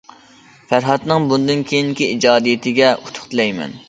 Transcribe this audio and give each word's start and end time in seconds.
پەرھاتنىڭ 0.69 1.27
بۇندىن 1.33 1.61
كېيىنكى 1.73 2.07
ئىجادىيىتىگە 2.15 2.89
ئۇتۇق 2.95 3.29
تىلەيمەن. 3.35 3.77